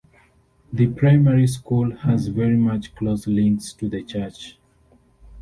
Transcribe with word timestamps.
The 0.73 0.87
primary 0.87 1.45
school 1.45 1.95
has 1.97 2.29
very 2.29 2.59
close 2.95 3.27
links 3.27 3.71
to 3.73 3.87
the 3.87 4.01
church. 4.01 4.57